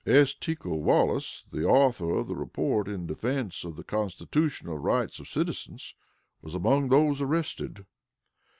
S. 0.03 0.33
Teacle 0.33 0.81
Wallis, 0.81 1.45
the 1.51 1.63
author 1.63 2.17
of 2.17 2.25
the 2.25 2.35
report 2.35 2.87
in 2.87 3.05
defense 3.05 3.63
of 3.63 3.75
the 3.75 3.83
constitutional 3.83 4.79
rights 4.79 5.19
of 5.19 5.27
citizens, 5.29 5.93
was 6.41 6.55
among 6.55 6.89
those 6.89 7.21
arrested. 7.21 7.85